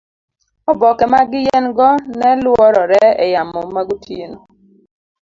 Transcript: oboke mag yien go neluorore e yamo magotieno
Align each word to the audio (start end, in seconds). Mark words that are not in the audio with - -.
oboke 0.71 1.05
mag 1.13 1.29
yien 1.43 1.65
go 1.77 1.89
neluorore 2.19 3.03
e 3.23 3.25
yamo 3.33 3.61
magotieno 3.75 4.37